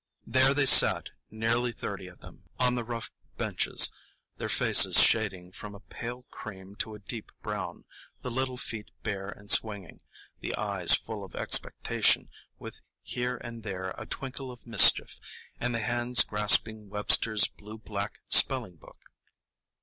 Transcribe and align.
There 0.25 0.55
they 0.55 0.65
sat, 0.65 1.09
nearly 1.29 1.71
thirty 1.71 2.07
of 2.07 2.21
them, 2.21 2.45
on 2.59 2.73
the 2.73 2.83
rough 2.83 3.11
benches, 3.37 3.91
their 4.39 4.49
faces 4.49 4.99
shading 5.03 5.51
from 5.51 5.75
a 5.75 5.79
pale 5.79 6.23
cream 6.31 6.75
to 6.77 6.95
a 6.95 6.99
deep 6.99 7.31
brown, 7.43 7.85
the 8.23 8.31
little 8.31 8.57
feet 8.57 8.89
bare 9.03 9.27
and 9.29 9.51
swinging, 9.51 9.99
the 10.39 10.55
eyes 10.55 10.95
full 10.95 11.23
of 11.23 11.35
expectation, 11.35 12.29
with 12.57 12.79
here 13.03 13.37
and 13.43 13.61
there 13.61 13.91
a 13.95 14.07
twinkle 14.07 14.49
of 14.51 14.65
mischief, 14.65 15.19
and 15.59 15.75
the 15.75 15.81
hands 15.81 16.23
grasping 16.23 16.89
Webster's 16.89 17.47
blue 17.47 17.77
black 17.77 18.21
spelling 18.27 18.77
book. 18.77 18.97